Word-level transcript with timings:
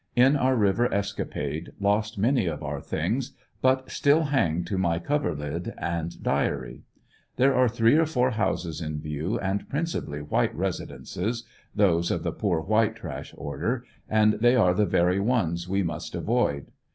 In 0.15 0.35
our 0.35 0.55
river 0.55 0.91
escapade 0.91 1.73
lost 1.79 2.17
many 2.17 2.47
of 2.47 2.63
our 2.63 2.81
things, 2.81 3.33
but 3.61 3.91
still 3.91 4.23
hang 4.23 4.63
to 4.63 4.79
my 4.79 4.97
coverlid 4.97 5.75
and 5.77 6.23
diary. 6.23 6.81
There 7.35 7.53
are 7.53 7.69
three 7.69 7.95
or 7.97 8.07
four 8.07 8.31
houses 8.31 8.81
in 8.81 8.99
view, 8.99 9.37
and 9.37 9.69
principally 9.69 10.23
white 10.23 10.55
residences, 10.55 11.43
those 11.75 12.09
of 12.09 12.23
the 12.23 12.31
poor 12.31 12.61
white 12.61 12.95
trash 12.95 13.31
order, 13.37 13.85
and 14.09 14.39
they 14.39 14.55
are 14.55 14.73
the 14.73 14.87
very 14.87 15.19
ones 15.19 15.69
we 15.69 15.83
must 15.83 16.15
avoid. 16.15 16.71